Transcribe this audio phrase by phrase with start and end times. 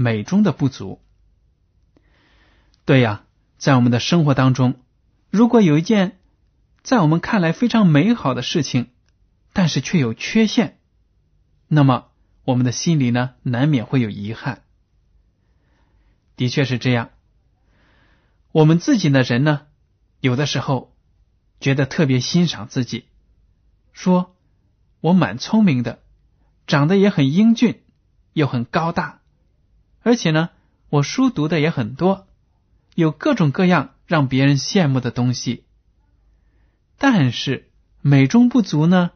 [0.00, 1.00] 美中的不足？
[2.84, 3.24] 对呀，
[3.56, 4.76] 在我们的生活当中，
[5.28, 6.20] 如果有一件
[6.84, 8.90] 在我们看来非常美好的事情，
[9.52, 10.78] 但是却有缺陷，
[11.66, 12.12] 那么
[12.44, 14.62] 我们的心里呢，难免会有遗憾。
[16.36, 17.10] 的确是这样，
[18.52, 19.66] 我们自己的人呢，
[20.20, 20.94] 有的时候
[21.58, 23.06] 觉得特别欣赏自己，
[23.92, 24.36] 说。
[25.00, 26.00] 我蛮聪明的，
[26.66, 27.82] 长得也很英俊，
[28.32, 29.17] 又很高大，
[30.02, 30.50] 而且呢，
[30.88, 32.26] 我书读的也很多，
[32.94, 35.64] 有各种各样让别人羡慕的东西。
[36.96, 39.10] 但是美中不足呢，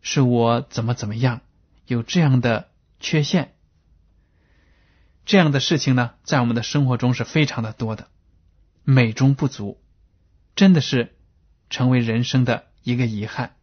[0.00, 1.40] 是我怎么怎么样，
[1.86, 3.54] 有这样的缺陷。
[5.24, 8.08] 这样的事情呢，在我们的生活中是非常的多的，
[8.82, 9.78] 美中不足，
[10.56, 11.14] 真的是
[11.68, 13.54] 成为人生的一个遗憾。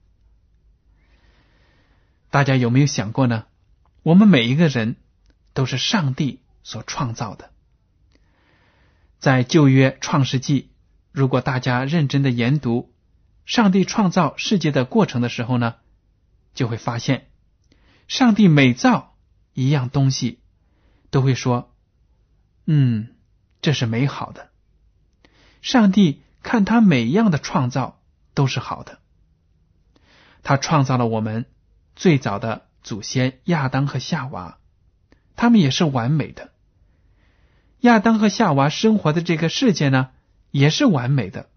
[2.30, 3.46] 大家有没有想过呢？
[4.03, 4.97] 我们每一个人
[5.53, 7.52] 都是上帝所创造的。
[9.20, 10.72] 在旧约创世纪，
[11.14, 12.94] 如果大家认真的研读
[13.46, 15.76] 上帝创造世界的过程的时候呢，
[16.53, 17.30] 就会发现，
[18.09, 19.16] 上帝每造
[19.53, 20.42] 一样东西，
[21.09, 21.74] 都会说
[22.68, 23.16] ：“嗯，
[23.62, 24.50] 这是美好的。”
[25.64, 28.02] 上帝看他每样的创造
[28.34, 29.00] 都是好的。
[30.44, 31.46] 他创造了我们。
[31.97, 34.58] 最早的祖先亚当和夏娃，
[35.38, 36.52] 他们也是完美的。
[37.85, 40.09] 亚当和夏娃生活的这个世界呢，
[40.50, 41.50] 也是完美的。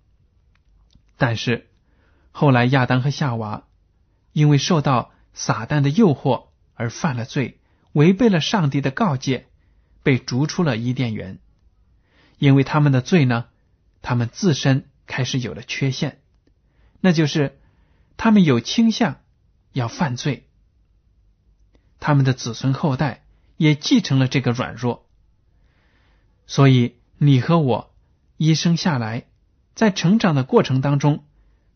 [1.16, 1.68] 但是
[2.32, 3.64] 后来亚当和夏娃
[4.32, 7.58] 因为受到撒旦的诱惑而犯了罪，
[7.92, 9.46] 违背了上帝的告诫，
[10.02, 11.38] 被逐出了伊甸园。
[12.38, 13.46] 因为他们的罪呢，
[14.02, 16.20] 他们自身开始有了缺陷，
[17.00, 17.58] 那就是
[18.16, 19.20] 他们有倾向。
[19.74, 20.48] 要犯罪，
[22.00, 23.22] 他们的子孙后代
[23.56, 25.07] 也继承了这个软弱，
[26.48, 27.94] 所以你和我
[28.38, 29.26] 一生下来，
[29.74, 31.24] 在成长的过程当中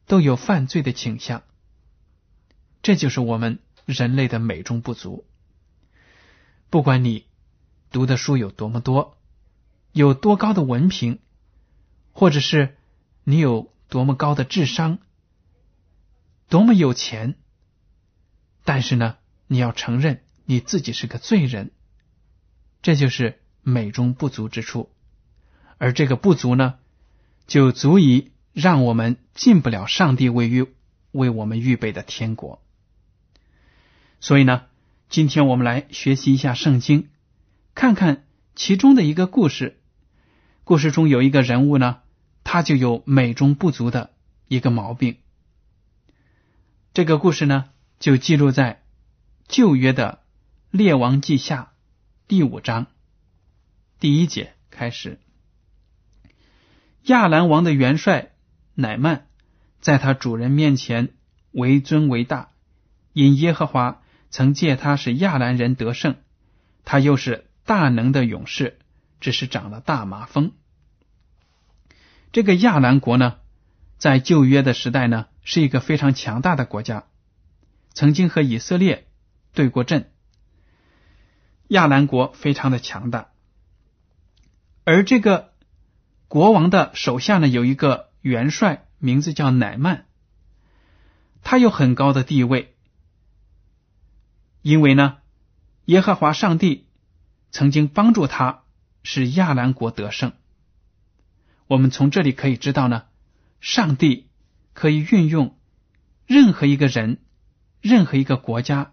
[0.06, 1.42] 都有犯罪的倾向，
[2.82, 5.26] 这就是我们人类的美中不足。
[6.70, 7.26] 不管你
[7.90, 9.18] 读的书有多么多，
[9.92, 11.18] 有多高的文凭，
[12.12, 12.78] 或者是
[13.24, 14.98] 你有多么高的智商，
[16.48, 17.34] 多么有钱。
[18.64, 21.72] 但是呢，你要承认你自己是个罪人，
[22.80, 24.90] 这就是美中不足之处，
[25.78, 26.74] 而这个不足呢，
[27.46, 30.66] 就足以让我们进不了上帝为预
[31.12, 32.62] 为我们预备的天国。
[34.20, 34.64] 所以呢，
[35.08, 37.08] 今天我们来学习一下圣经，
[37.74, 38.24] 看看
[38.54, 39.80] 其中的一个故事。
[40.64, 42.00] 故事中有一个人物呢，
[42.44, 44.10] 他就有美中不足的
[44.48, 45.16] 一个毛病。
[46.92, 47.66] 这个故事呢。
[48.02, 48.82] 就记录在
[49.46, 50.24] 旧约的
[50.72, 51.70] 列王记下
[52.26, 52.88] 第五章
[54.02, 55.20] 第一节开始。
[57.04, 58.32] 亚兰王的元帅
[58.74, 59.28] 乃曼
[59.80, 61.10] 在他主人面前
[61.52, 62.50] 为尊为大，
[63.12, 66.16] 因耶和华曾借他使亚兰人得胜，
[66.84, 68.80] 他又是大能的勇士，
[69.20, 70.50] 只是长了大麻风。
[72.32, 73.36] 这个亚兰国呢，
[73.98, 77.04] 在旧约的时代呢，是一个非常强大的国家。
[77.94, 79.06] 曾经和以色列
[79.54, 80.10] 对过阵，
[81.68, 83.28] 亚兰国非常的强大，
[84.84, 85.52] 而这个
[86.28, 90.06] 国王的手下呢，有一个元帅，名字叫乃曼，
[91.42, 92.74] 他有很高的地位，
[94.60, 95.18] 因为呢，
[95.84, 96.88] 耶和华上帝
[97.50, 98.64] 曾经帮助他，
[99.04, 100.32] 使亚兰国得胜。
[101.68, 103.04] 我们从这里可以知道呢，
[103.60, 104.28] 上帝
[104.72, 105.56] 可以运用
[106.26, 107.22] 任何一个人、
[107.80, 108.92] 任何一个国家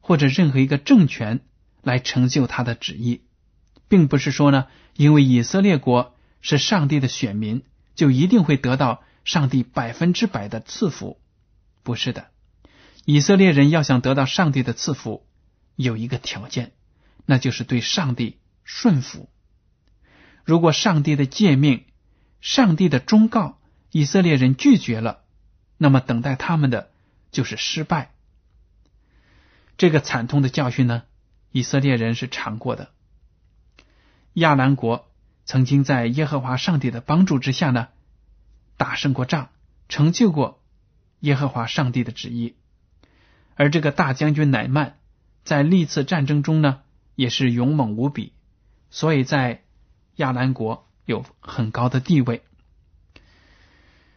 [0.00, 1.40] 或者任何一个政权
[1.82, 3.22] 来成就他的旨意，
[3.88, 7.62] 并不是说呢，因为以色列国是上帝的选民，
[7.94, 11.20] 就一定会得到上帝百分之百的赐福。
[11.82, 12.28] 不是的，
[13.04, 15.24] 以色列人要想得到上帝的赐福，
[15.76, 16.72] 有一个条件，
[17.24, 19.28] 那就是对上帝顺服。
[20.44, 21.84] 如果上帝的诫命，
[22.40, 23.60] 上帝的忠告，
[23.92, 25.24] 以色列人拒绝了，
[25.78, 26.90] 那么等待他们的
[27.30, 28.12] 就是失败。
[29.78, 31.04] 这个惨痛的教训呢，
[31.52, 32.90] 以色列人是尝过的。
[34.36, 35.10] 亚兰国
[35.44, 37.88] 曾经在耶和华上帝的帮助之下呢，
[38.76, 39.48] 打胜过仗，
[39.88, 40.62] 成就过
[41.20, 42.56] 耶和华上帝的旨意。
[43.54, 44.98] 而这个大将军乃曼
[45.44, 46.80] 在历次战争中呢，
[47.14, 48.32] 也是勇猛无比，
[48.90, 49.62] 所以在
[50.16, 50.84] 亚兰国。
[51.06, 52.42] 有很高的地位。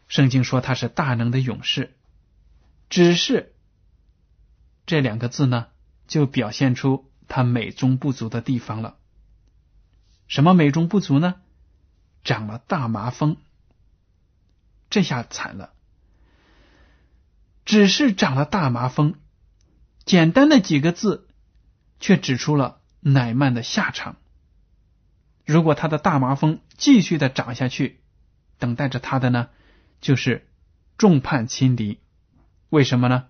[0.08, 1.96] 圣经说他是大能的勇士，
[2.90, 3.54] 只是
[4.88, 5.68] 这两个字呢，
[6.08, 8.98] 就表现出他美中不足的地方了。
[10.30, 11.36] 什么美中不足呢？
[12.24, 13.38] 长了大麻风，
[14.90, 15.74] 这下惨了。
[17.66, 19.16] 只是长了大麻风，
[20.06, 21.28] 简单的几个字，
[22.00, 24.18] 却指出了乃曼的下场。
[25.46, 28.00] 如果他的大麻风继续的长下去，
[28.60, 29.50] 等待着他的呢，
[30.00, 30.48] 就是
[30.98, 32.00] 众叛亲离。
[32.70, 33.26] 为什么呢？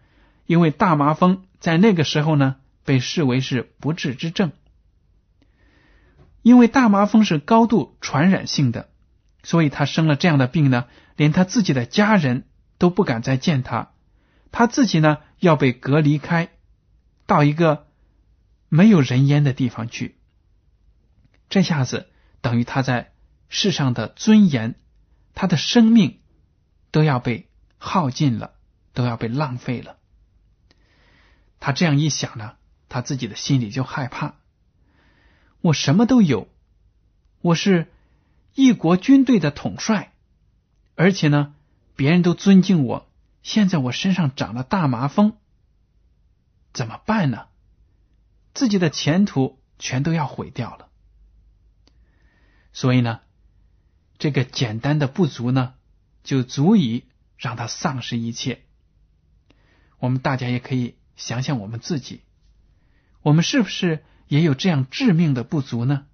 [0.46, 4.52] 因为大麻风在那个时候呢，被视为是不治之症。
[6.50, 8.90] 因为大麻风是高度传染性的，
[9.44, 12.48] 所以他生了这样的病呢，连他自己的家人
[12.80, 13.92] 都不敢再见他，
[14.52, 16.50] 他自己呢要被隔离开，
[17.28, 17.86] 到一个
[18.68, 20.18] 没有人烟的地方去。
[21.50, 22.10] 这下子
[22.42, 23.12] 等于他在
[23.48, 24.74] 世上的尊严，
[25.36, 26.22] 他的生命
[26.90, 27.48] 都要被
[27.78, 28.56] 耗尽了，
[28.96, 29.98] 都要被浪费了。
[31.60, 32.54] 他这样一想呢，
[32.88, 34.39] 他自己的心里就害怕。
[35.62, 36.48] 我什么都有，
[37.42, 37.92] 我是
[38.56, 40.14] 一国军队的统帅，
[40.96, 41.54] 而且呢，
[41.96, 43.10] 别人都尊敬我。
[43.44, 45.38] 现在我身上长了大麻风，
[46.72, 47.48] 怎么办呢？
[48.54, 50.90] 自己的前途全都要毁掉了。
[52.72, 53.22] 所以呢，
[54.18, 55.74] 这个简单的不足呢，
[56.24, 57.06] 就足以
[57.38, 58.62] 让他丧失一切。
[59.98, 62.22] 我们大家也可以想想我们自己，
[63.22, 66.06] 我们是不是也有这样致命的不足呢？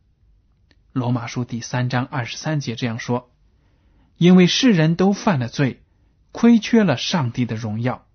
[0.94, 3.30] 罗马书第三章二十三节这样说
[4.18, 5.84] ：“因为世人都犯了罪，
[6.32, 8.08] 亏缺了上帝的荣耀。”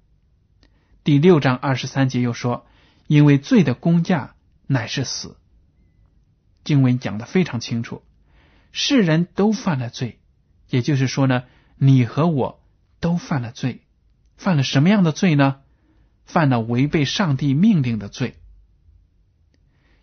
[1.05, 2.67] 第六章二十三节又说
[3.09, 4.35] ：“因为罪的工价
[4.67, 5.37] 乃是死。”
[6.65, 8.03] 经文讲的非常清楚。
[8.73, 10.19] 世人都犯了罪，
[10.71, 11.45] 也就是说呢，
[11.77, 12.63] 你和我
[13.01, 13.83] 都犯了罪，
[14.39, 15.61] 犯了什么样的罪呢？
[16.25, 18.40] 犯了违背上帝命令的罪。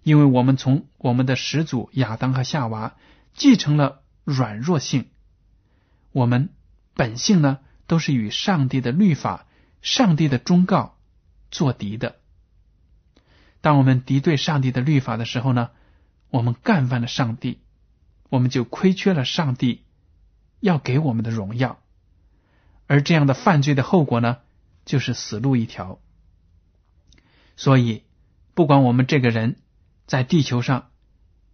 [0.07, 2.95] 因为我们从我们的始祖亚当和夏娃
[3.33, 5.09] 继承了软弱性，
[6.13, 6.47] 我们
[6.93, 9.47] 本性呢都是与上帝的律法、
[9.81, 10.95] 上帝的忠告
[11.51, 12.15] 作敌的。
[13.59, 15.71] 当我们敌对上帝的律法的时候呢，
[16.29, 17.59] 我们干犯了上帝。
[18.29, 19.83] 我们就亏缺了上帝
[20.61, 21.81] 要给我们的荣耀，
[22.85, 24.37] 而这样的犯罪的后果呢，
[24.85, 25.99] 就是死路一条。
[27.57, 28.03] 所以，
[28.53, 29.59] 不管我们这个人
[30.07, 30.89] 在地球上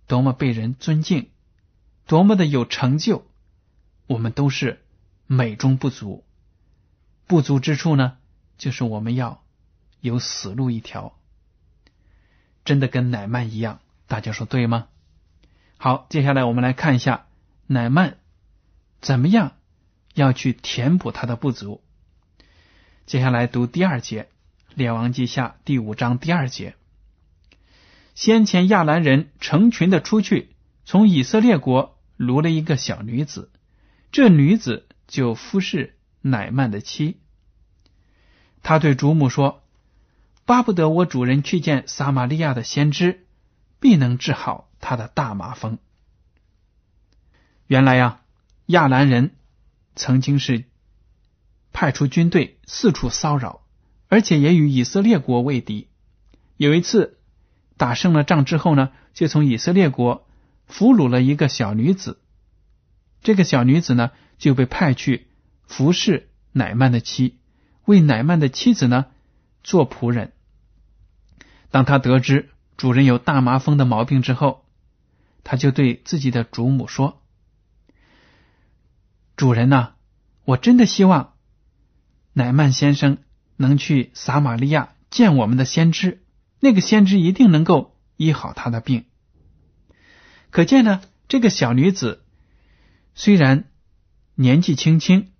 [0.07, 1.29] 多么被人尊敬，
[2.05, 3.25] 多么的有成就，
[4.05, 4.86] 我们都是
[5.25, 6.24] 美中不足。
[7.25, 8.17] 不足之处呢，
[8.57, 9.43] 就是我们要
[10.01, 11.17] 有死路一条。
[12.63, 14.88] 真的跟乃曼一样，大家说对吗？
[15.77, 17.25] 好，接下来我们来看一下
[17.65, 18.19] 乃曼
[19.01, 19.53] 怎么样
[20.13, 21.83] 要去填补他的不足。
[23.07, 24.24] 接下来读第二节
[24.75, 26.75] 《列王记下》第五章第二节。
[28.15, 30.50] 先前亚兰人成群的出去，
[30.86, 33.51] 从以色列国掳了一个小女子，
[34.12, 37.17] 这女子就服侍乃曼的妻。
[38.62, 39.63] 他对主母说
[40.46, 43.25] ：“巴不得我主人去见撒玛利亚的先知，
[43.79, 45.77] 必能治好。”他的大麻风，
[47.67, 48.20] 原来呀，
[48.65, 49.34] 亚兰人
[49.96, 50.65] 曾经是
[51.72, 53.65] 派出军队四处骚扰，
[54.10, 55.88] 而且也与以色列国为敌。
[56.58, 57.17] 有一次
[57.77, 60.27] 打胜了仗之后呢，就从以色列国
[60.68, 62.20] 俘虏了一个小女子，
[63.22, 65.27] 这个小女子呢就被派去
[65.65, 67.39] 服侍乃曼的妻，
[67.86, 69.08] 为乃曼的妻子呢
[69.63, 70.34] 做仆人。
[71.72, 74.65] 当他得知主人有大麻风的毛病之后，
[75.44, 77.22] 他就对自己的主母说
[79.36, 79.94] ：“主人呐，
[80.46, 81.34] 我真的希望
[82.34, 83.18] 乃曼先生
[83.58, 86.23] 能去撒玛利亚见我们的先知，
[86.63, 89.03] 那个先知一定能够医好他的病。”
[90.50, 92.24] 可见呢，这个小女子
[93.15, 93.65] 虽然
[94.36, 95.34] 年纪轻轻，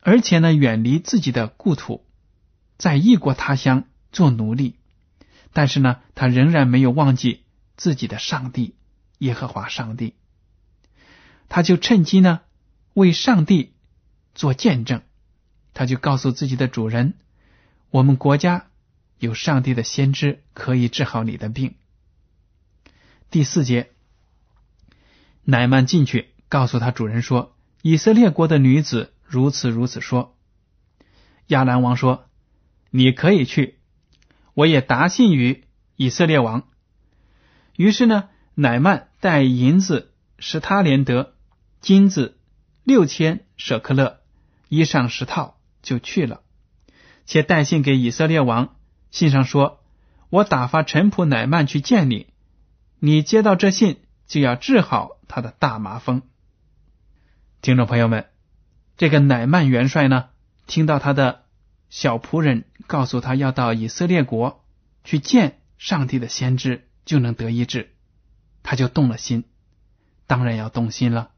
[0.00, 2.06] 而且呢远离自己的故土，
[2.78, 4.76] 在异国他乡做奴隶，
[5.52, 7.42] 但是呢，她仍然没有忘记
[7.76, 8.74] 自己的上帝
[9.18, 10.14] 耶和华上帝。
[11.50, 12.40] 他就趁机呢
[12.94, 13.74] 为上帝
[14.34, 15.02] 做见证，
[15.74, 17.18] 他就告诉自己的主人
[17.90, 18.69] ：“我们国家
[19.20, 21.76] 有上帝的先知可以治好你的病。”
[23.30, 23.92] 第四节。
[25.44, 30.36] 乃曼进去，告诉他主人说：“以色列国的女子如此如此说。”
[31.48, 32.28] 亚兰王说
[32.90, 33.78] ：“你可以去，
[34.54, 35.64] 我也答信于
[35.96, 36.68] 以色列王。”
[37.76, 41.34] 于是呢，乃曼带银子十他连德，
[41.80, 42.38] 金子
[42.84, 44.20] 六千舍克勒，
[44.68, 46.42] 衣裳十套，就去了，
[47.26, 48.76] 且带信给以色列王。
[49.10, 49.80] 信上说
[50.30, 52.26] ：“我打发陈仆乃曼去见你，
[52.98, 54.00] 你接到这信。”
[54.30, 56.22] 就要治好他的大麻风。
[57.62, 58.26] 听众朋友们，
[58.96, 60.28] 这个乃曼元帅呢，
[60.68, 61.42] 听到他的
[61.88, 64.64] 小仆人告诉他要到以色列国
[65.02, 67.90] 去见上帝的先知，就能得医治，
[68.62, 69.42] 他就动了心。
[70.28, 71.32] 当然要动心了，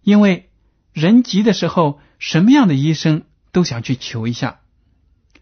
[0.00, 0.48] 因为
[0.94, 4.60] 人急的时候，什么样的医生都想去求一下，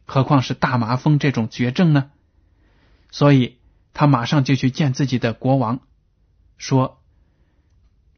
[0.09, 2.11] 何况是大麻风这种绝症呢？
[3.11, 3.59] 所以
[3.93, 5.81] 他马上就去见自己的国王。
[6.57, 7.03] 说：“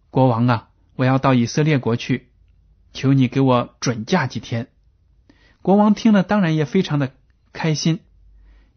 [0.09, 2.29] 国王啊，我要到以色列国去，
[2.93, 4.69] 求你给我准假几天。”
[5.63, 7.13] 国王听了，当然也非常的
[7.53, 7.99] 开心，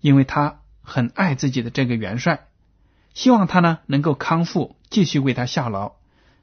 [0.02, 2.48] 因为他很爱自己的这个元帅，
[3.14, 5.94] 希望他呢能够康复，继续为他效劳，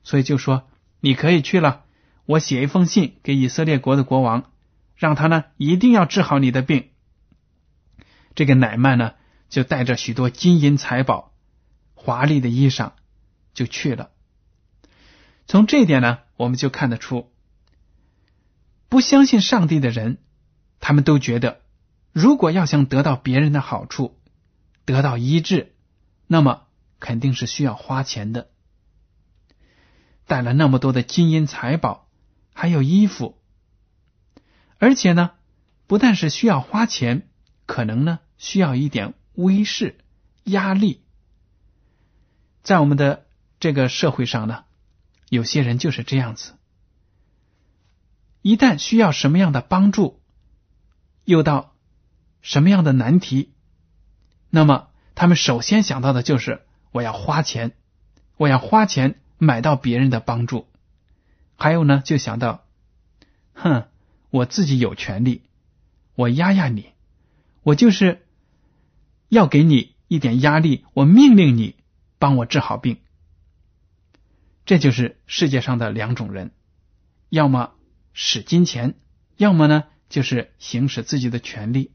[0.04, 0.68] 所以就说
[1.00, 1.82] ：“你可以去了，
[2.26, 4.50] 我写一封信给以色列国的国王，
[5.00, 6.90] 让他呢一定要治好你的病。”
[8.36, 9.14] 这个乃曼呢，
[9.48, 11.32] 就带着许多金银财宝、
[11.94, 12.92] 华丽的衣裳。
[13.52, 14.10] 就去了。
[15.48, 17.32] 从这一点呢，我们就看得出，
[18.88, 20.18] 不相信上帝的人，
[20.78, 21.60] 他们都觉得，
[22.12, 24.20] 如果要想得到别人的好处，
[24.84, 25.74] 得到医治，
[26.28, 26.68] 那么
[27.00, 28.50] 肯定是需要花钱的。
[30.26, 32.08] 带了那么多的金银财宝，
[32.54, 33.39] 还有衣服，
[34.80, 35.30] 而且呢，
[35.86, 37.28] 不但是需要花钱，
[37.66, 39.96] 可能呢需要一点威势、
[40.42, 41.02] 压力，
[42.64, 43.26] 在我们的。
[43.62, 44.64] 这个社会上呢，
[45.28, 46.54] 有些人就是这样子。
[48.40, 50.18] 一旦需要什么样的帮助，
[51.26, 51.74] 又到
[52.40, 53.52] 什么样的难题，
[54.48, 57.72] 那么他们首先想到的就是我要花钱，
[58.38, 60.66] 我要花钱买到别人的帮助。
[61.58, 62.64] 还有呢，就想到，
[63.52, 63.88] 哼，
[64.30, 65.42] 我自己有权利，
[66.14, 66.92] 我压压你，
[67.62, 68.26] 我就是
[69.28, 71.76] 要给你一点压力，我命令你
[72.18, 72.98] 帮我治好病。
[74.64, 76.52] 这就是世界上的两种人，
[77.28, 77.72] 要么
[78.12, 78.94] 使金钱，
[79.36, 81.92] 要么呢就是行使自己的权利。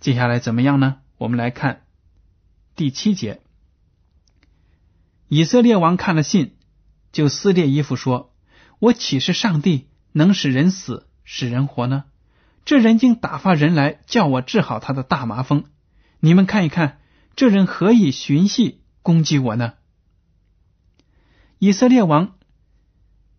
[0.00, 1.00] 接下来怎么样呢？
[1.18, 1.84] 我们来看
[2.74, 3.42] 第七节。
[5.28, 6.56] 以色列王看了信，
[7.12, 8.34] 就撕裂衣服说
[8.80, 12.04] ：“我岂是上帝，能使人死，使人活呢？
[12.64, 15.64] 这人竟打发人来叫我治好他的大麻风。
[16.20, 17.00] 你们看一看，
[17.34, 19.74] 这人何以寻隙攻击我呢？”
[21.58, 22.36] 以色列王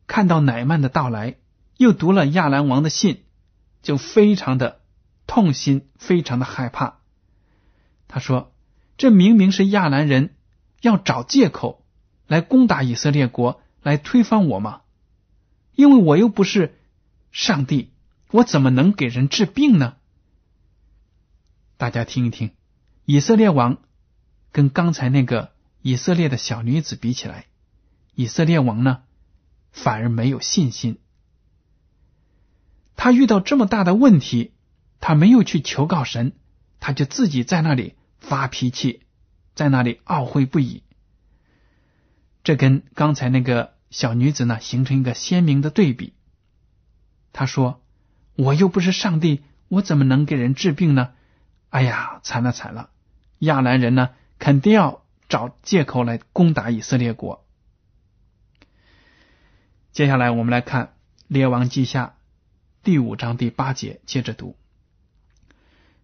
[0.08, 1.38] 看到乃曼的到来，
[1.78, 3.24] 又读了亚兰王的信，
[3.82, 4.82] 就非常的
[5.28, 7.00] 痛心，非常的害怕。
[8.08, 8.54] 他说
[8.98, 10.36] ：“这明明是亚兰人
[10.82, 11.86] 要找借口
[12.28, 14.82] 来攻打以色列国，来推翻我吗？
[15.82, 16.78] 因为我又不是
[17.32, 17.90] 上帝，
[18.30, 19.96] 我怎么能给人治病呢？”
[21.78, 22.52] 大家听一听，
[23.06, 23.80] 以色列王
[24.52, 27.48] 跟刚才那个以色列的小女子比起来。
[28.14, 29.02] 以色列王呢，
[29.72, 31.00] 反而没有信心。
[32.96, 34.52] 他遇到这么大的问题，
[35.00, 36.34] 他没有去求告神，
[36.80, 39.02] 他就自己在那里发脾气，
[39.56, 40.84] 在那里懊悔不已。
[42.44, 46.14] 这跟刚才那个小女子呢，形成一个鲜明的对比。
[47.34, 47.84] 他说
[48.36, 51.12] ：“我又不是上帝，我怎么能给人治病呢？”
[51.70, 52.90] 哎呀，惨了惨了！
[53.40, 57.46] 亚兰人呢，肯定要找借口来攻打以色列国。
[59.92, 60.86] 接下来我们来看
[61.28, 62.06] 《列王记下》
[62.84, 64.58] 第五章第八节，接着读：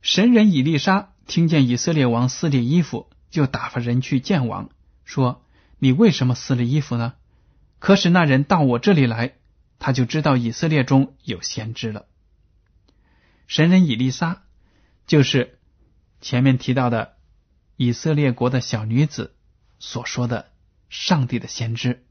[0.02, 4.70] 神人以利沙听见以色列王撕裂衣服，就打发人去见王，
[5.06, 5.44] 说
[5.80, 7.14] ：“你为什么撕了衣服呢？”
[7.80, 9.36] 可使那人到我这里来，
[9.80, 12.08] 他就知道以色列中有先知了。
[13.46, 14.44] 神人以利沙，
[15.06, 15.60] 就是
[16.20, 17.18] 前面提到的
[17.76, 19.36] 以色列国的小女子
[19.80, 20.52] 所说的
[20.90, 22.04] 上帝的先知。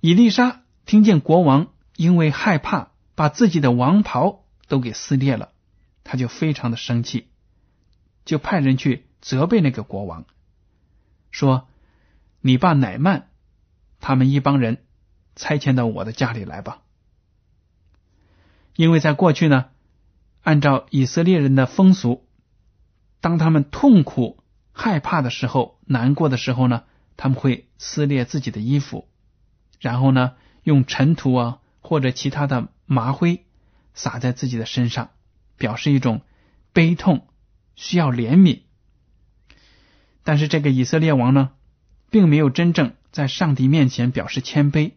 [0.00, 5.52] 以利沙听见国王因为害怕，把自己的王袍都给撕裂了，
[6.02, 7.28] 他就非常的生气，
[8.24, 10.24] 就派人去责备那个国王，
[11.30, 11.68] 说
[12.40, 13.28] ：“你把乃曼。”
[14.06, 14.84] 他们一帮人
[15.34, 16.82] 拆迁到我的家里来吧，
[18.76, 19.70] 因为在过去呢，
[20.42, 22.26] 按照以色列人的风俗，
[23.22, 26.82] 当他们痛苦、害怕的时候、难过的时候呢，
[27.16, 29.08] 他们会撕裂自己的衣服，
[29.80, 33.46] 然后呢，用尘土啊或者其他的麻灰
[33.94, 35.12] 撒在自己的身上，
[35.56, 36.20] 表示一种
[36.74, 37.26] 悲痛，
[37.74, 38.60] 需要怜悯。
[40.24, 41.52] 但是这个以色列王呢，
[42.10, 42.92] 并没有真正。
[43.14, 44.94] 在上帝面前表示谦卑，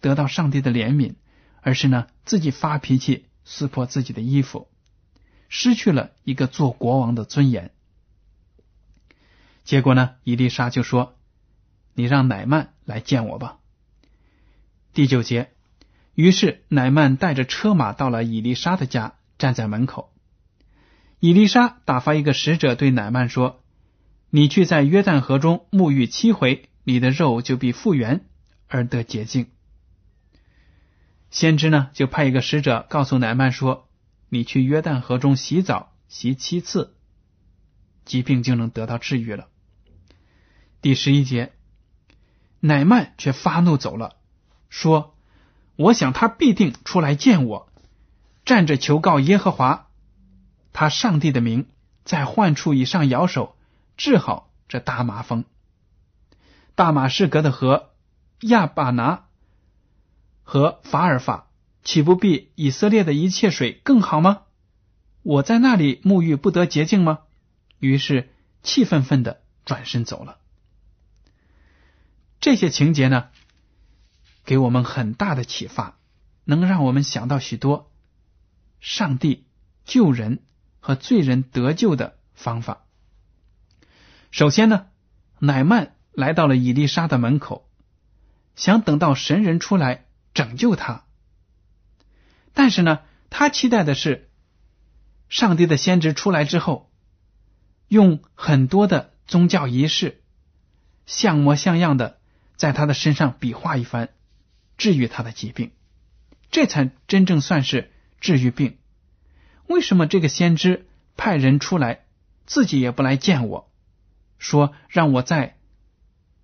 [0.00, 1.16] 得到上帝的怜悯，
[1.60, 4.70] 而是呢自己发脾气，撕破自己的衣服，
[5.50, 7.70] 失去了一个做国王的尊严。
[9.64, 11.18] 结果呢，伊丽莎就说
[11.92, 13.58] ：“你让乃曼来见我吧。”
[14.94, 15.50] 第九节，
[16.14, 20.10] 于是乃曼带着车马到了伊丽莎的家，站在门口。
[21.20, 23.62] 伊丽莎打发一个使者对乃曼说
[24.30, 28.24] ：“你去在约旦河中沐浴七回。”你的肉就必复原
[28.66, 29.50] 而得洁净。
[31.28, 33.90] 先知呢，就派一个使者告诉乃曼说
[34.30, 36.96] ：“你去约旦河中洗澡，洗七次，
[38.06, 39.48] 疾病就能得到治愈了。”
[40.80, 41.52] 第十一节，
[42.60, 44.16] 乃曼却发怒走了，
[44.70, 45.14] 说
[45.76, 47.70] ：“我想他必定出来见我，
[48.46, 49.90] 站着求告耶和华，
[50.72, 51.66] 他上帝的名，
[52.06, 53.58] 在患处以上摇手，
[53.98, 55.44] 治好这大麻风。”
[56.78, 57.90] 大马士革的河
[58.38, 59.26] 亚巴拿
[60.44, 61.50] 和法尔法，
[61.82, 64.42] 岂不比以色列的一切水更好吗？
[65.24, 67.18] 我在那里沐浴不得洁净吗？
[67.80, 70.38] 于是气愤愤的转身走了。
[72.38, 73.30] 这些情节呢，
[74.44, 75.98] 给我们很大的启发，
[76.44, 77.90] 能让我们想到许多
[78.78, 79.48] 上帝
[79.84, 80.44] 救人
[80.78, 82.84] 和罪人得救的方法。
[84.30, 84.86] 首先呢，
[85.40, 85.96] 乃曼。
[86.18, 87.70] 来到了伊丽莎的门口，
[88.56, 91.04] 想等到神人出来拯救他。
[92.54, 94.28] 但是呢，他期待的是
[95.28, 96.90] 上帝的先知出来之后，
[97.86, 100.20] 用很多的宗教仪式，
[101.06, 102.18] 像模像样的
[102.56, 104.08] 在他的身上比划一番，
[104.76, 105.70] 治愈他的疾病，
[106.50, 108.78] 这才真正算是治愈病。
[109.68, 112.00] 为什么这个先知派人出来，
[112.44, 113.70] 自己也不来见我，
[114.40, 115.57] 说让我在。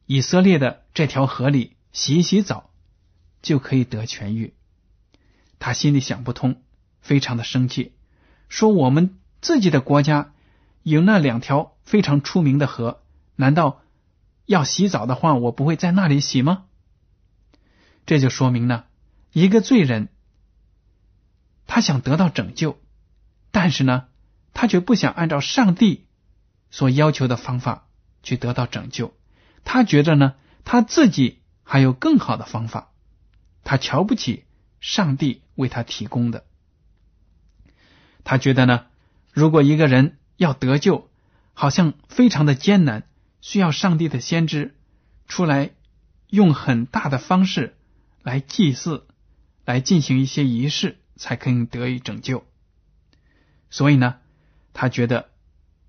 [0.07, 2.71] 以色列的这条河里洗一洗澡，
[3.43, 4.55] 就可以得痊愈。
[5.59, 6.63] 他心里想不通，
[7.01, 7.93] 非常的生气，
[8.49, 10.35] 说：“我们自己的国家
[10.83, 13.03] 有那两条非常出名的河，
[13.37, 13.81] 难道
[14.45, 16.65] 要洗澡的话，我不会在那里洗吗？”
[18.05, 18.85] 这就说明呢，
[19.33, 20.09] 一个罪人，
[21.67, 22.79] 他想得到拯救，
[23.51, 24.09] 但是呢，
[24.53, 26.07] 他却不想按照上帝
[26.71, 27.89] 所要求的方法
[28.23, 29.15] 去得到拯救。
[29.65, 32.93] 他觉得呢，他自己还有更好的方法，
[33.65, 34.45] 他瞧不起
[34.81, 36.45] 上帝为他提供的。
[38.23, 38.87] 他觉得呢，
[39.33, 41.11] 如果一个人要得救，
[41.55, 43.05] 好像非常的艰难，
[43.41, 44.77] 需要上帝的先知
[45.27, 45.71] 出来
[46.29, 47.77] 用很大的方式
[48.23, 49.07] 来祭祀，
[49.65, 52.45] 来进行一些仪式，才可以得以拯救。
[53.71, 54.17] 所以呢，
[54.73, 55.31] 他觉得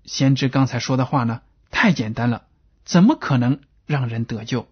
[0.04, 2.46] 先知刚才说的话呢，太简单了。
[2.86, 4.68] 怎么可能让人得救？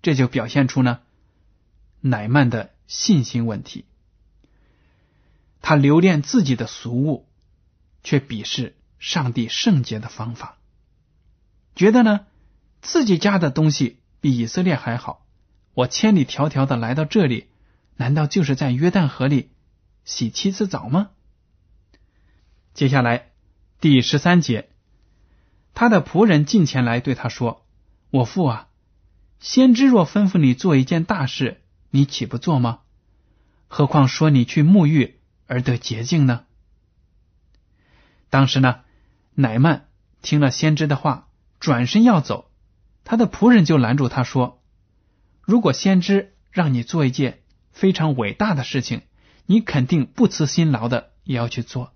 [0.00, 1.00] 这就表现出呢，
[2.00, 3.84] 乃曼的信心问题。
[5.60, 7.26] 他留恋自己的俗物，
[8.04, 10.58] 却鄙视上帝圣洁的方法，
[11.74, 12.26] 觉得呢
[12.80, 15.26] 自己家的东西比以色列还好。
[15.74, 17.48] 我千里迢迢的来到这里，
[17.96, 19.50] 难道就是在约旦河里
[20.04, 21.10] 洗七次澡吗？
[22.74, 23.32] 接下来
[23.80, 24.68] 第十三节。
[25.78, 27.64] 他的仆人进前来对他说
[28.10, 28.66] ：“我父啊，
[29.38, 31.60] 先知若吩咐你做一件大事，
[31.90, 32.80] 你岂不做吗？
[33.68, 36.46] 何况说你去沐浴而得洁净呢？”
[38.28, 38.80] 当时呢，
[39.36, 39.86] 乃曼
[40.20, 41.28] 听了先知的话，
[41.60, 42.50] 转身要走，
[43.04, 44.60] 他的仆人就拦住他说
[45.46, 49.02] ：“如果先知让你做一件非常伟大的事情，
[49.46, 51.92] 你肯定不辞辛劳的也要去做。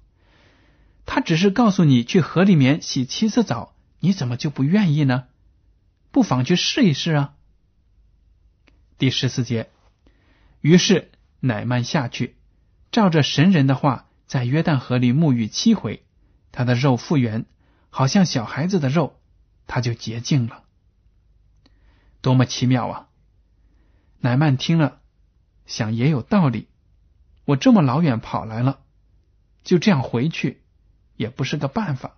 [1.04, 3.71] 他只是告诉你去河里面洗七次澡，
[4.04, 5.28] 你怎么就不愿意呢？
[6.10, 7.36] 不妨去试一试啊！”
[8.98, 9.70] 第十四节，
[10.60, 12.34] 于是乃曼下去，
[12.90, 16.04] 照着神人的话，在约旦河里沐浴七回，
[16.50, 17.46] 他的肉复原，
[17.90, 19.20] 好像小孩子的肉。
[19.68, 20.64] 他就洁净了，
[22.20, 23.08] 多么奇妙啊！
[24.18, 25.00] 乃曼听了，
[25.64, 26.66] 想也有道理。
[27.44, 28.80] 我这么老远跑来了，
[29.62, 30.60] 就这样回去
[31.16, 32.16] 也不是个办法。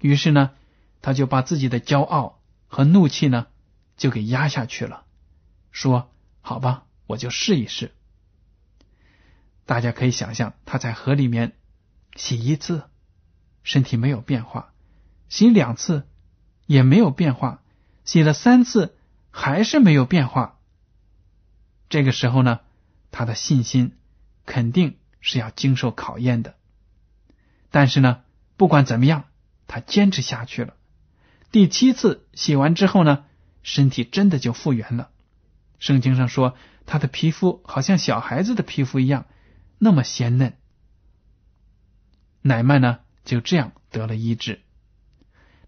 [0.00, 0.50] 于是呢，
[1.04, 3.48] 他就把自己的骄傲和怒气呢，
[3.98, 5.04] 就给压下去了，
[5.70, 7.92] 说：“好吧，我就试一试。”
[9.66, 11.52] 大家可以想象，他在河里面
[12.16, 12.84] 洗一次，
[13.62, 14.72] 身体没有变化；
[15.28, 16.08] 洗两次。
[16.66, 17.62] 也没有变化，
[18.06, 18.96] 洗了三次
[19.30, 20.58] 还是没有变化。
[21.90, 22.60] 这个时候呢，
[23.10, 23.98] 他的信心
[24.46, 26.54] 肯定是要经受考验的。
[27.70, 28.22] 但是呢，
[28.56, 29.24] 不管怎么样，
[29.66, 30.74] 他坚持下去了。
[31.54, 33.26] 第七次洗完之后呢，
[33.62, 35.12] 身体真的就复原了。
[35.78, 39.26] 圣经上说，他的皮肤好像小孩子的皮肤一样，
[39.78, 40.58] 那么鲜嫩。
[42.42, 44.62] 乃曼呢，就这样得了医治。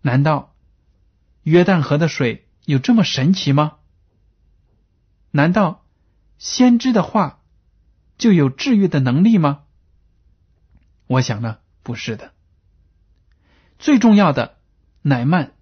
[0.01, 0.57] 难道？
[1.45, 3.77] 约旦河的水有这么神奇吗？
[5.31, 5.87] 难道
[6.37, 7.45] 先知的话
[8.19, 9.63] 就有治愈的能力吗？
[11.07, 12.33] 我想呢，不是的。
[13.79, 14.59] 最重要的，
[15.03, 15.53] 乃曼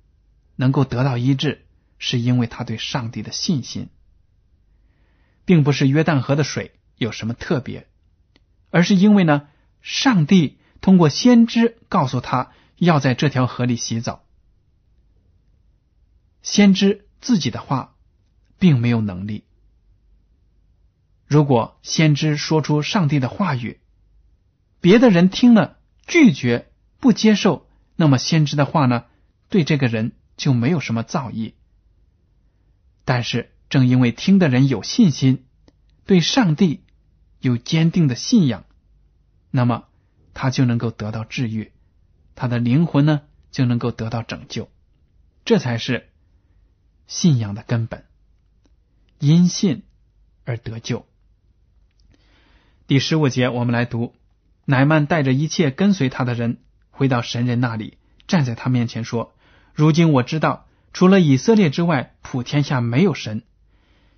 [0.57, 1.67] 能够得到医治，
[1.99, 3.89] 是因为他对上帝的信心，
[5.45, 7.89] 并不是约旦河的水有什么特别，
[8.71, 9.49] 而是因为呢，
[9.83, 14.25] 上帝通过先知告诉他要在这条河里洗澡。
[16.43, 17.97] 先知自己的话
[18.59, 19.45] 并没有能力。
[21.27, 23.81] 如果先知说出上帝的话语，
[24.81, 29.07] 别的人听了拒绝不接受，那么先知的话呢，
[29.49, 31.55] 对这个人就没有什么造诣。
[33.05, 35.45] 但是正因为听的人有信心，
[36.07, 36.83] 对上帝
[37.41, 38.65] 有坚定的信仰，
[39.51, 39.89] 那么
[40.33, 41.73] 他就能够得到治愈，
[42.35, 44.71] 他的灵魂呢就能够得到拯救，
[45.45, 46.09] 这才是。
[47.07, 48.07] 信仰的根本，
[49.19, 49.83] 因信
[50.47, 51.05] 而得救。
[52.87, 54.15] 第十五节，我们来读：
[54.65, 59.35] 乃曼带着一切跟随他的人回到神人那里，站在他面前说
[59.75, 63.43] ：“如今我知道，除了以色列之外，普天下没有神。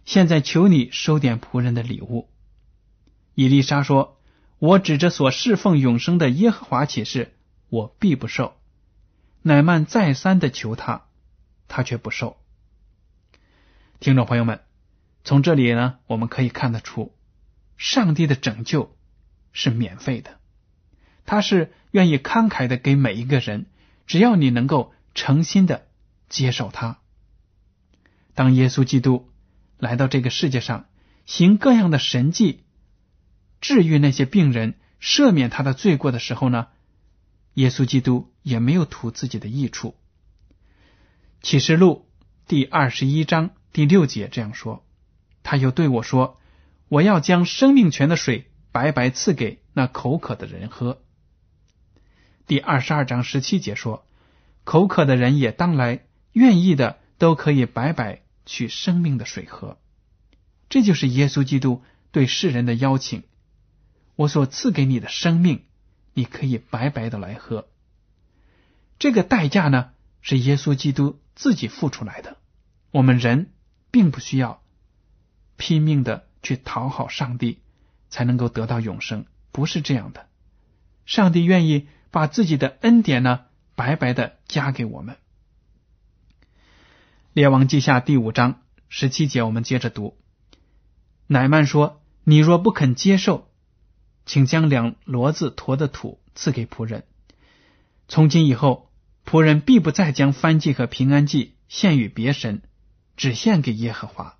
[0.04, 2.28] 现在求你收点仆人的礼物。”
[3.34, 4.20] 以丽莎说
[4.60, 7.34] ：“我指着所侍奉永生的耶和华起誓，
[7.70, 8.56] 我必不受。”
[9.42, 11.06] 乃曼再三的求他，
[11.68, 12.36] 他却不受。
[13.98, 14.60] 听众朋友们，
[15.24, 17.14] 从这里呢，我们可以看得出，
[17.78, 18.94] 上帝的拯救
[19.52, 20.38] 是免费的，
[21.24, 23.66] 他是愿意慷慨的给每一个人，
[24.06, 25.88] 只要你能够诚心的
[26.28, 27.00] 接受他。
[28.34, 29.32] 当耶稣基督
[29.78, 30.86] 来到这个世界上，
[31.24, 32.62] 行各样的神迹，
[33.60, 36.68] 治愈那些病人，赦免他的罪过的时候呢，
[37.54, 39.96] 耶稣基督也没有图自己的益处。
[41.42, 42.06] 启示录
[42.46, 43.50] 第二十一章。
[43.72, 44.86] 第六节这样说，
[45.42, 46.40] 他又对我说
[46.88, 51.02] ：“我要将生命泉的水白白赐给那口渴的人喝。”
[52.46, 54.06] 第二十二章十七节说
[54.66, 59.78] ：“口渴的人也当来，愿意的都可以白白取生命的水喝。”
[60.68, 63.22] 这就是耶稣基督对世人的邀请。
[64.16, 65.62] 我所赐给你的生命，
[66.12, 67.68] 你可以白白的来喝。
[68.98, 72.36] 这个代价呢，是耶稣基督自己付出来的。
[72.90, 73.52] 我们人。
[73.92, 74.62] 并不需要
[75.56, 77.60] 拼命的去讨好上帝
[78.10, 80.26] 才能够得到永生，不是这样的。
[81.06, 83.45] 上帝愿意把自己的恩典呢
[83.76, 85.16] 白白的加给我们。
[87.32, 90.16] 列王记下第五章十七节，我们接着读。
[91.28, 93.48] 乃曼说：“你若不肯接受，
[94.24, 97.04] 请将两骡子驮的土赐给仆人。
[98.08, 98.90] 从今以后，
[99.24, 102.62] 仆人必不再将燔祭和平安祭献与别神。”
[103.18, 104.36] 只献给耶和华。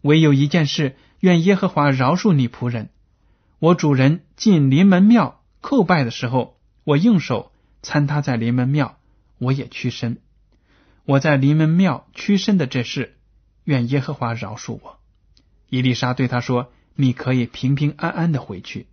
[0.00, 2.90] 唯有一件事，愿耶和华饶恕你仆人。
[3.60, 8.98] 我主人进临门庙叩拜的时候，我用手参他在临门庙，
[9.38, 10.20] 我也屈身。
[11.04, 13.16] 我在临门庙屈身的这事，
[13.64, 14.98] 愿耶和华饶恕我。
[15.68, 18.86] 伊丽莎对他说：“你可以平平安安的回去。”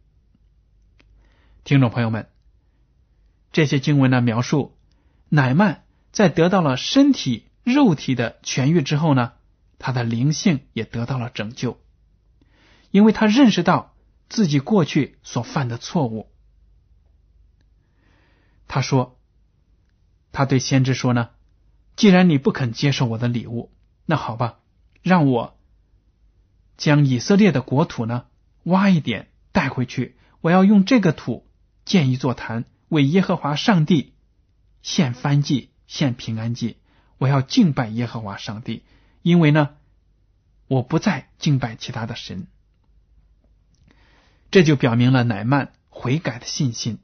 [1.63, 2.30] 听众朋友们，
[3.52, 4.78] 这些经文的描述，
[5.30, 5.82] 乃曼。
[6.12, 9.34] 在得到了身体肉体的痊愈之后呢，
[9.80, 11.78] 他的灵性也得到了拯救，
[12.89, 13.93] 因为他认识到
[14.30, 16.30] 自己过去所犯的错误。
[18.67, 19.19] 他说
[20.32, 21.30] ：“他对先知说呢，
[21.95, 23.71] 既然你不肯接受我的礼物，
[24.06, 24.60] 那好吧，
[25.01, 25.58] 让我
[26.78, 28.25] 将以色列的国土呢
[28.63, 31.47] 挖一点带回去，我要用这个土
[31.86, 34.13] 建一座坛，为耶和华上帝
[34.82, 36.78] 献燔祭、献平安祭。
[37.17, 38.84] 我要敬拜耶和华上帝，
[39.21, 39.78] 因为呢，
[40.67, 42.47] 我不再敬拜其他的神。”
[44.51, 46.99] 这就表明了乃曼悔改的信心。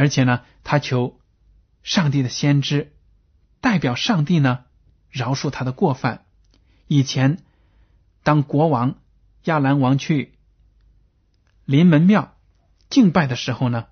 [0.00, 1.20] 而且呢，他求
[1.82, 2.94] 上帝的先知
[3.60, 4.64] 代表上帝呢
[5.10, 6.24] 饶恕他的过犯。
[6.86, 7.42] 以前
[8.22, 8.98] 当国王
[9.44, 10.38] 亚兰王去
[11.66, 12.34] 临门庙
[12.88, 13.88] 敬拜的时候呢，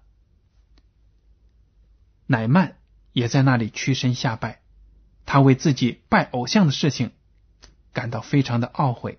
[2.25, 2.79] 乃曼
[3.12, 4.62] 也在那里屈身下拜。
[5.27, 7.12] 他为自己拜偶像的事情
[7.92, 9.18] 感到非常的懊悔，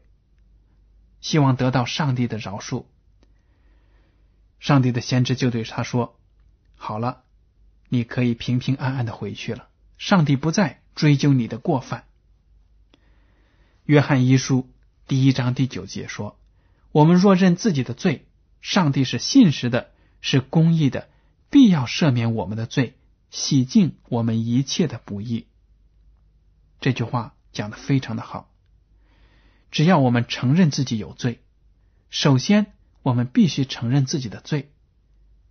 [1.21, 2.85] 希望得到上帝的饶恕。
[4.59, 6.18] 上帝的先知就对他说。
[6.81, 7.23] 好了，
[7.89, 9.67] 你可以平平安安的回去了。
[9.97, 12.05] 上帝不再追究你的过犯。
[13.83, 14.67] 约翰一书
[15.05, 16.39] 第一章第九节说
[16.93, 18.25] ：“我们若认自己的罪，
[18.61, 21.09] 上帝是信实的，是公义的，
[21.49, 22.95] 必要赦免我们的罪，
[23.29, 25.47] 洗净我们一切的不义。”
[26.79, 28.49] 这句话讲的非常的好。
[29.69, 31.41] 只要我们承认自己有罪，
[32.09, 32.71] 首先
[33.03, 34.71] 我们必须承认自己的罪，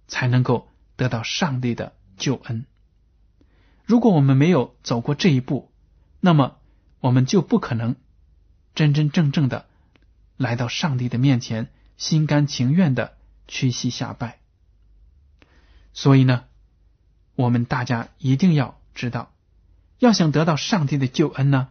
[0.08, 0.68] 才能够。
[0.98, 2.66] 得到上帝的救恩。
[3.86, 5.70] 如果我们没有走过这一步，
[6.20, 6.58] 那么
[6.98, 7.94] 我们就不可能
[8.74, 9.66] 真真正正的
[10.36, 14.40] 来到上帝的面前，心甘情愿的屈膝下拜。
[15.94, 16.44] 所以呢，
[17.36, 19.32] 我们大家一定要知道，
[20.00, 21.68] 要想得到上帝的救恩呢，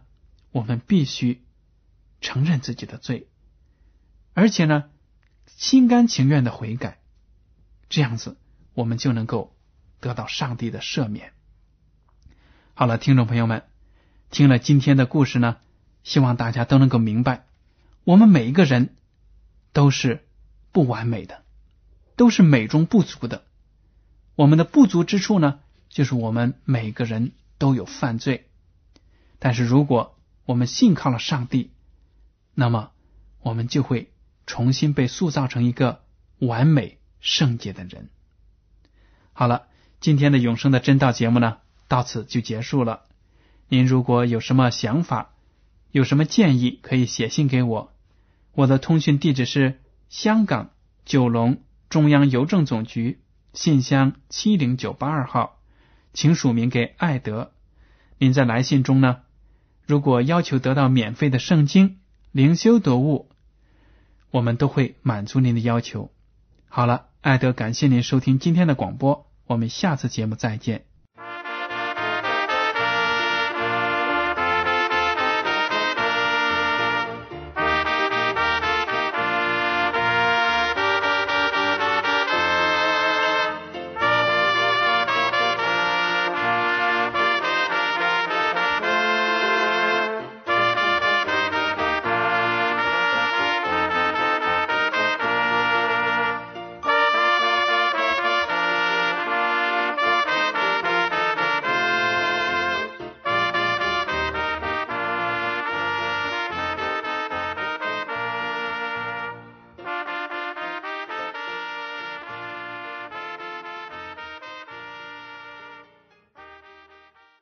[0.52, 1.44] 我们必须
[2.22, 3.28] 承认自己的罪，
[4.32, 4.84] 而且呢，
[5.46, 6.98] 心甘情愿的悔改，
[7.90, 8.38] 这样子。
[8.78, 9.56] 我们就能够
[9.98, 11.32] 得到上帝的赦免。
[12.74, 13.64] 好了，听众朋友们，
[14.30, 15.56] 听了今天的故事呢，
[16.04, 17.44] 希望大家都能够明白，
[18.04, 18.94] 我们每一个人
[19.72, 20.24] 都是
[20.70, 21.42] 不完美的，
[22.14, 23.46] 都是美中不足的。
[24.36, 28.48] 我们的不足之处呢，就是我们每个人都有犯罪。
[29.40, 31.72] 但是如果我们信靠了上帝，
[32.54, 32.92] 那么
[33.40, 34.12] 我们就会
[34.46, 36.04] 重新被塑造成一个
[36.38, 38.10] 完美圣洁的人。
[39.38, 39.68] 好了，
[40.00, 43.04] 今天的永生的真道节目呢，到此就结束了。
[43.68, 45.30] 您如果有什么想法，
[45.92, 47.92] 有什么建议，可以写信给我。
[48.52, 50.70] 我的通讯地址是香港
[51.04, 53.20] 九龙中央邮政总局
[53.52, 55.60] 信箱七零九八二号，
[56.12, 57.52] 请署名给艾德。
[58.18, 59.18] 您在来信中呢，
[59.86, 62.00] 如果要求得到免费的圣经
[62.32, 63.30] 灵修得物，
[64.32, 66.10] 我们都会满足您的要求。
[66.66, 69.27] 好了，艾德，感谢您收听今天的广播。
[69.48, 70.84] 我们下次节目再见。